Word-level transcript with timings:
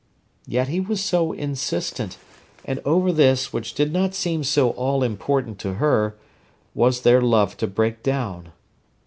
Yet 0.47 0.67
he 0.67 0.79
was 0.79 0.99
so 1.03 1.31
insistent; 1.31 2.17
and 2.65 2.79
over 2.85 3.11
this, 3.11 3.53
which 3.53 3.75
did 3.75 3.93
not 3.93 4.15
seem 4.15 4.43
so 4.43 4.71
all 4.71 5.03
important 5.03 5.59
to 5.59 5.75
her, 5.75 6.15
was 6.73 7.01
their 7.01 7.21
love 7.21 7.55
to 7.57 7.67
break 7.67 8.01
down. 8.01 8.51